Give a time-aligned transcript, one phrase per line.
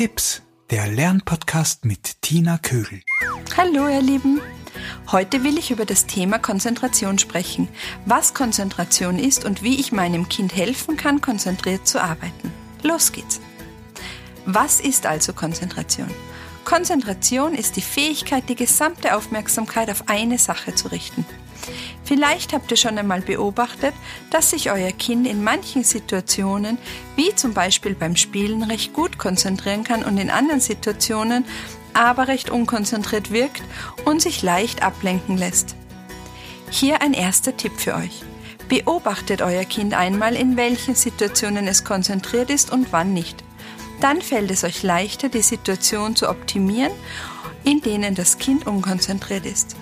[0.00, 0.40] Tipps,
[0.70, 3.02] der Lernpodcast mit Tina Kögel.
[3.54, 4.40] Hallo ihr Lieben.
[5.12, 7.68] Heute will ich über das Thema Konzentration sprechen,
[8.06, 12.50] was Konzentration ist und wie ich meinem Kind helfen kann, konzentriert zu arbeiten.
[12.82, 13.42] Los geht's.
[14.46, 16.08] Was ist also Konzentration?
[16.64, 21.26] Konzentration ist die Fähigkeit, die gesamte Aufmerksamkeit auf eine Sache zu richten.
[22.10, 23.94] Vielleicht habt ihr schon einmal beobachtet,
[24.30, 26.76] dass sich euer Kind in manchen Situationen,
[27.14, 31.44] wie zum Beispiel beim Spielen, recht gut konzentrieren kann und in anderen Situationen
[31.94, 33.62] aber recht unkonzentriert wirkt
[34.04, 35.76] und sich leicht ablenken lässt.
[36.68, 38.22] Hier ein erster Tipp für euch.
[38.68, 43.44] Beobachtet euer Kind einmal, in welchen Situationen es konzentriert ist und wann nicht.
[44.00, 46.92] Dann fällt es euch leichter, die Situation zu optimieren,
[47.62, 49.76] in denen das Kind unkonzentriert ist.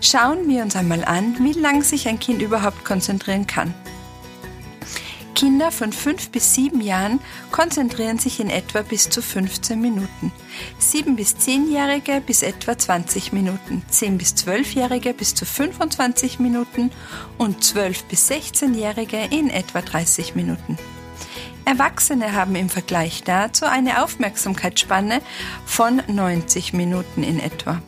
[0.00, 3.74] Schauen wir uns einmal an, wie lang sich ein Kind überhaupt konzentrieren kann.
[5.34, 7.20] Kinder von 5 bis 7 Jahren
[7.50, 10.32] konzentrieren sich in etwa bis zu 15 Minuten.
[10.78, 16.90] 7 bis 10-Jährige bis etwa 20 Minuten, 10 bis 12-Jährige bis zu 25 Minuten
[17.38, 20.78] und 12 bis 16-Jährige in etwa 30 Minuten.
[21.64, 25.20] Erwachsene haben im Vergleich dazu eine Aufmerksamkeitsspanne
[25.64, 27.80] von 90 Minuten in etwa.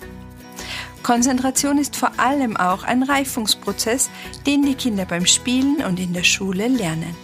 [1.03, 4.11] Konzentration ist vor allem auch ein Reifungsprozess,
[4.47, 7.17] den die Kinder beim Spielen und in der Schule lernen.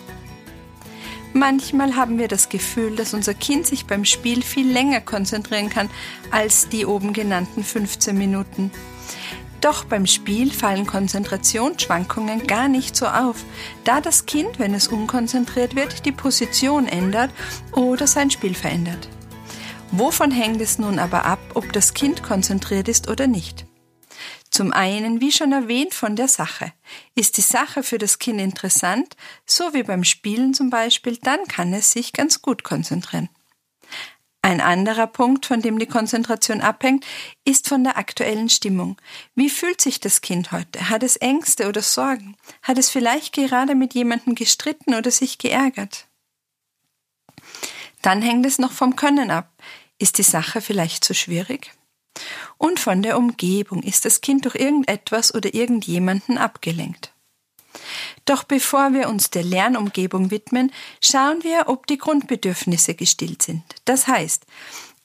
[1.32, 5.90] Manchmal haben wir das Gefühl, dass unser Kind sich beim Spiel viel länger konzentrieren kann
[6.30, 8.72] als die oben genannten 15 Minuten.
[9.60, 13.44] Doch beim Spiel fallen Konzentrationsschwankungen gar nicht so auf,
[13.84, 17.30] da das Kind, wenn es unkonzentriert wird, die Position ändert
[17.72, 19.08] oder sein Spiel verändert.
[19.90, 23.67] Wovon hängt es nun aber ab, ob das Kind konzentriert ist oder nicht?
[24.58, 26.72] Zum einen, wie schon erwähnt, von der Sache.
[27.14, 31.72] Ist die Sache für das Kind interessant, so wie beim Spielen zum Beispiel, dann kann
[31.72, 33.28] es sich ganz gut konzentrieren.
[34.42, 37.06] Ein anderer Punkt, von dem die Konzentration abhängt,
[37.44, 38.96] ist von der aktuellen Stimmung.
[39.36, 40.90] Wie fühlt sich das Kind heute?
[40.90, 42.34] Hat es Ängste oder Sorgen?
[42.64, 46.08] Hat es vielleicht gerade mit jemandem gestritten oder sich geärgert?
[48.02, 49.52] Dann hängt es noch vom Können ab.
[50.00, 51.77] Ist die Sache vielleicht zu schwierig?
[52.56, 57.12] Und von der Umgebung ist das Kind durch irgendetwas oder irgendjemanden abgelenkt.
[58.24, 63.62] Doch bevor wir uns der Lernumgebung widmen, schauen wir, ob die Grundbedürfnisse gestillt sind.
[63.84, 64.44] Das heißt,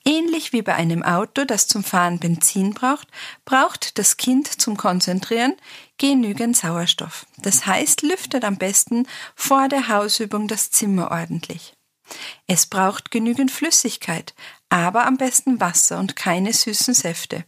[0.04, 3.08] ähnlich wie bei einem Auto, das zum Fahren Benzin braucht,
[3.44, 5.54] braucht das Kind zum Konzentrieren
[5.98, 7.26] genügend Sauerstoff.
[7.38, 11.74] Das heißt, lüftet am besten vor der Hausübung das Zimmer ordentlich.
[12.46, 14.34] Es braucht genügend Flüssigkeit,
[14.74, 17.44] aber am besten Wasser und keine süßen Säfte.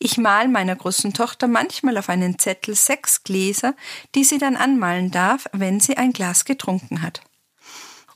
[0.00, 3.76] Ich mal meiner großen Tochter manchmal auf einen Zettel sechs Gläser,
[4.16, 7.20] die sie dann anmalen darf, wenn sie ein Glas getrunken hat.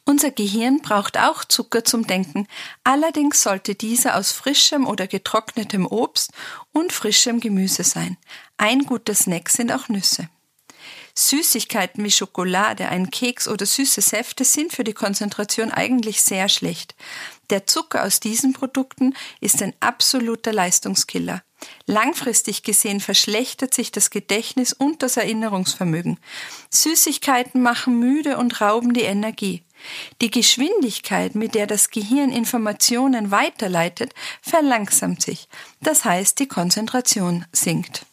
[0.05, 2.49] Unser Gehirn braucht auch Zucker zum Denken,
[2.83, 6.33] allerdings sollte dieser aus frischem oder getrocknetem Obst
[6.73, 8.17] und frischem Gemüse sein.
[8.57, 10.29] Ein guter Snack sind auch Nüsse.
[11.19, 16.95] Süßigkeiten wie Schokolade, ein Keks oder süße Säfte sind für die Konzentration eigentlich sehr schlecht.
[17.51, 21.43] Der Zucker aus diesen Produkten ist ein absoluter Leistungskiller.
[21.87, 26.19] Langfristig gesehen verschlechtert sich das Gedächtnis und das Erinnerungsvermögen.
[26.71, 29.63] Süßigkeiten machen müde und rauben die Energie.
[30.21, 35.49] Die Geschwindigkeit, mit der das Gehirn Informationen weiterleitet, verlangsamt sich.
[35.81, 38.05] Das heißt, die Konzentration sinkt.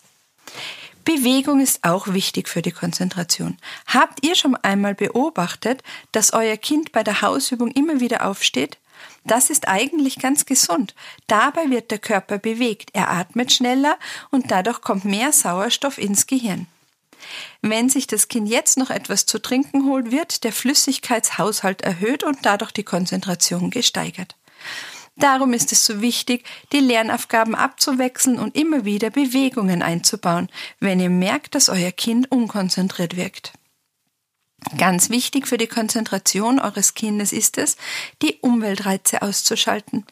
[1.05, 3.57] Bewegung ist auch wichtig für die Konzentration.
[3.87, 5.83] Habt ihr schon einmal beobachtet,
[6.13, 8.77] dass euer Kind bei der Hausübung immer wieder aufsteht?
[9.25, 10.95] Das ist eigentlich ganz gesund.
[11.27, 13.97] Dabei wird der Körper bewegt, er atmet schneller
[14.31, 16.67] und dadurch kommt mehr Sauerstoff ins Gehirn.
[17.61, 22.39] Wenn sich das Kind jetzt noch etwas zu trinken holt, wird der Flüssigkeitshaushalt erhöht und
[22.43, 24.35] dadurch die Konzentration gesteigert.
[25.15, 30.49] Darum ist es so wichtig, die Lernaufgaben abzuwechseln und immer wieder Bewegungen einzubauen,
[30.79, 33.53] wenn ihr merkt, dass euer Kind unkonzentriert wirkt.
[34.77, 37.77] Ganz wichtig für die Konzentration eures Kindes ist es,
[38.21, 40.05] die Umweltreize auszuschalten.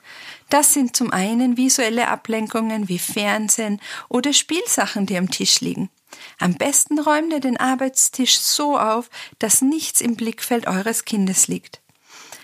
[0.49, 5.89] Das sind zum einen visuelle Ablenkungen wie Fernsehen oder Spielsachen, die am Tisch liegen.
[6.39, 9.09] Am besten räumt ihr den Arbeitstisch so auf,
[9.39, 11.81] dass nichts im Blickfeld eures Kindes liegt.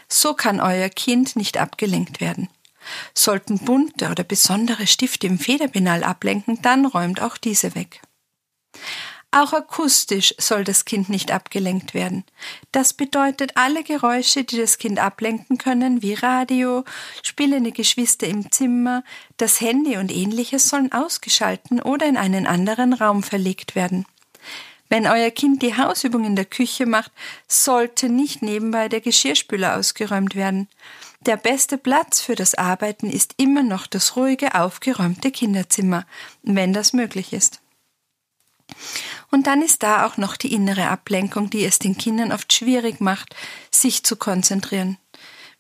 [0.07, 2.49] So kann euer Kind nicht abgelenkt werden.
[3.13, 8.01] Sollten bunte oder besondere Stifte im Federpenal ablenken, dann räumt auch diese weg.
[9.31, 12.23] Auch akustisch soll das Kind nicht abgelenkt werden.
[12.71, 16.85] Das bedeutet alle Geräusche, die das Kind ablenken können, wie Radio,
[17.23, 19.03] spielende Geschwister im Zimmer,
[19.35, 24.05] das Handy und ähnliches sollen ausgeschalten oder in einen anderen Raum verlegt werden.
[24.89, 27.11] Wenn euer Kind die Hausübung in der Küche macht,
[27.47, 30.69] sollte nicht nebenbei der Geschirrspüler ausgeräumt werden.
[31.21, 36.05] Der beste Platz für das Arbeiten ist immer noch das ruhige, aufgeräumte Kinderzimmer,
[36.43, 37.59] wenn das möglich ist.
[39.31, 43.01] Und dann ist da auch noch die innere Ablenkung, die es den Kindern oft schwierig
[43.01, 43.35] macht,
[43.71, 44.97] sich zu konzentrieren.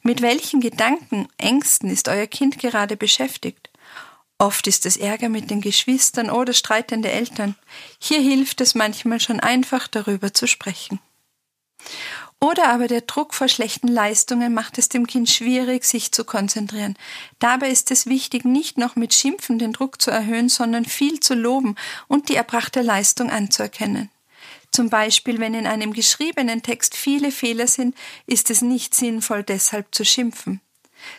[0.01, 3.69] Mit welchen Gedanken, Ängsten ist euer Kind gerade beschäftigt?
[4.39, 7.55] Oft ist es Ärger mit den Geschwistern oder streitende Eltern.
[7.99, 10.99] Hier hilft es manchmal schon einfach darüber zu sprechen.
[12.39, 16.95] Oder aber der Druck vor schlechten Leistungen macht es dem Kind schwierig, sich zu konzentrieren.
[17.39, 21.33] Dabei ist es wichtig, nicht noch mit Schimpfen den Druck zu erhöhen, sondern viel zu
[21.33, 21.75] loben
[22.07, 24.11] und die erbrachte Leistung anzuerkennen.
[24.71, 27.95] Zum Beispiel, wenn in einem geschriebenen Text viele Fehler sind,
[28.27, 30.61] ist es nicht sinnvoll, deshalb zu schimpfen.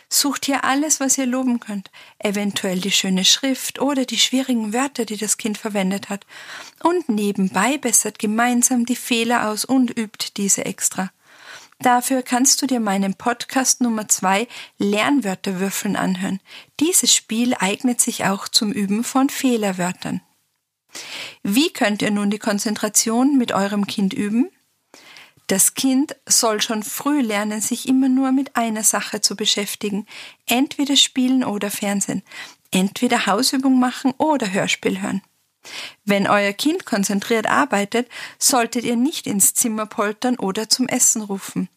[0.09, 5.05] Sucht hier alles, was ihr loben könnt, eventuell die schöne Schrift oder die schwierigen Wörter,
[5.05, 6.25] die das Kind verwendet hat,
[6.83, 11.11] und nebenbei bessert gemeinsam die Fehler aus und übt diese extra.
[11.81, 14.49] Dafür kannst du dir meinen Podcast Nummer zwei
[14.79, 16.41] Lernwörterwürfeln anhören.
[16.81, 20.21] Dieses Spiel eignet sich auch zum Üben von Fehlerwörtern.
[21.41, 24.49] Wie könnt ihr nun die Konzentration mit eurem Kind üben?
[25.49, 30.05] Das Kind soll schon früh lernen, sich immer nur mit einer Sache zu beschäftigen,
[30.45, 32.21] entweder spielen oder Fernsehen,
[32.69, 35.23] entweder Hausübung machen oder Hörspiel hören.
[36.05, 38.07] Wenn euer Kind konzentriert arbeitet,
[38.37, 41.67] solltet ihr nicht ins Zimmer poltern oder zum Essen rufen.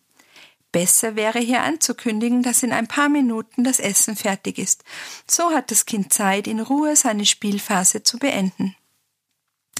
[0.70, 4.84] Besser wäre hier anzukündigen, dass in ein paar Minuten das Essen fertig ist.
[5.26, 8.76] So hat das Kind Zeit, in Ruhe seine Spielphase zu beenden.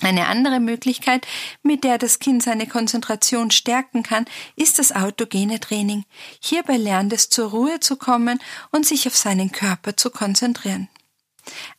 [0.02, 1.26] Eine andere Möglichkeit,
[1.62, 4.24] mit der das Kind seine Konzentration stärken kann,
[4.56, 6.04] ist das autogene Training.
[6.40, 8.40] Hierbei lernt es zur Ruhe zu kommen
[8.72, 10.88] und sich auf seinen Körper zu konzentrieren.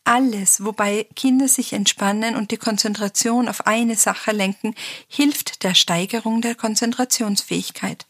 [0.06, 4.74] Alles, wobei Kinder sich entspannen und die Konzentration auf eine Sache lenken,
[5.08, 8.06] hilft der Steigerung der Konzentrationsfähigkeit.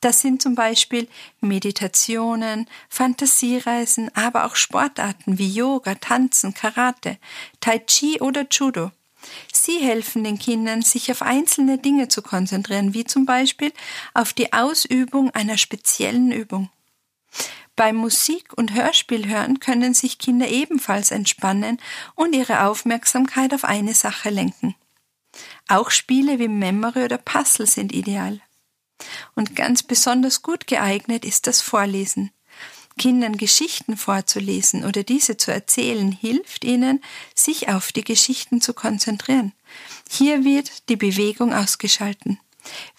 [0.00, 1.08] Das sind zum Beispiel
[1.40, 7.18] Meditationen, Fantasiereisen, aber auch Sportarten wie Yoga, Tanzen, Karate,
[7.60, 8.90] Tai Chi oder Judo.
[9.52, 13.72] Sie helfen den Kindern, sich auf einzelne Dinge zu konzentrieren, wie zum Beispiel
[14.12, 16.70] auf die Ausübung einer speziellen Übung.
[17.76, 21.80] Beim Musik- und Hörspielhören können sich Kinder ebenfalls entspannen
[22.14, 24.76] und ihre Aufmerksamkeit auf eine Sache lenken.
[25.68, 28.40] Auch Spiele wie Memory oder Puzzle sind ideal.
[29.34, 32.30] Und ganz besonders gut geeignet ist das Vorlesen.
[32.98, 37.02] Kindern Geschichten vorzulesen oder diese zu erzählen, hilft ihnen,
[37.34, 39.52] sich auf die Geschichten zu konzentrieren.
[40.08, 42.38] Hier wird die Bewegung ausgeschalten.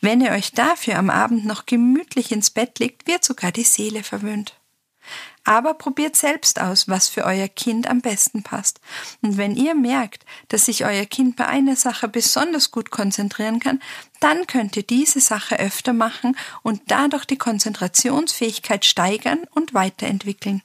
[0.02, 4.04] Wenn ihr euch dafür am Abend noch gemütlich ins Bett legt, wird sogar die Seele
[4.04, 4.56] verwöhnt.
[5.46, 8.82] Aber probiert selbst aus, was für euer Kind am besten passt.
[9.22, 13.82] Und wenn ihr merkt, dass sich euer Kind bei einer Sache besonders gut konzentrieren kann,
[14.20, 20.62] dann könnt ihr diese Sache öfter machen und dadurch die Konzentrationsfähigkeit steigern und weiterentwickeln.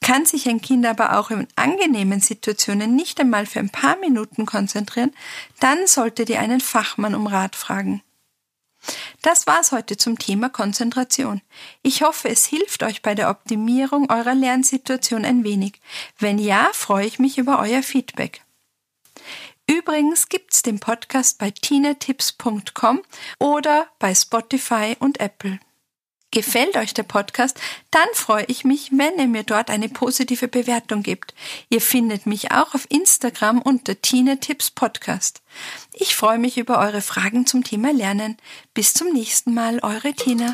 [0.00, 4.44] Kann sich ein Kind aber auch in angenehmen Situationen nicht einmal für ein paar Minuten
[4.44, 5.12] konzentrieren,
[5.60, 8.02] dann solltet ihr einen Fachmann um Rat fragen.
[9.22, 11.40] Das war's heute zum Thema Konzentration.
[11.82, 15.80] Ich hoffe, es hilft euch bei der Optimierung eurer Lernsituation ein wenig.
[16.18, 18.42] Wenn ja, freue ich mich über euer Feedback.
[19.66, 23.02] Übrigens gibt's den Podcast bei tinatips.com
[23.38, 25.58] oder bei Spotify und Apple.
[26.34, 27.60] Gefällt euch der Podcast?
[27.92, 31.32] Dann freue ich mich, wenn ihr mir dort eine positive Bewertung gebt.
[31.68, 35.42] Ihr findet mich auch auf Instagram unter Tina Tipps Podcast.
[35.92, 38.36] Ich freue mich über eure Fragen zum Thema Lernen.
[38.74, 40.52] Bis zum nächsten Mal, eure Tina.